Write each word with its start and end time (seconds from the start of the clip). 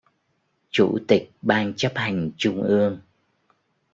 Chủ 0.71 0.99
tịch 1.07 1.31
Ban 1.41 1.73
Chấp 1.77 1.91
hành 1.95 2.31
Trung 2.37 2.61
ương 2.61 2.99